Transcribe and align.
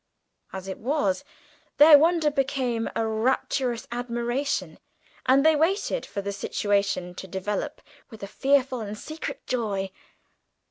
As 0.51 0.67
it 0.67 0.79
was, 0.79 1.23
their 1.77 1.95
wonder 1.99 2.31
became 2.31 2.89
a 2.95 3.05
rapturous 3.05 3.87
admiration, 3.91 4.79
and 5.27 5.45
they 5.45 5.55
waited 5.55 6.07
for 6.07 6.23
the 6.23 6.31
situation 6.33 7.13
to 7.13 7.27
develop 7.27 7.81
with 8.09 8.23
a 8.23 8.27
fearful 8.27 8.81
and 8.81 8.97
secret 8.97 9.45
joy. 9.45 9.91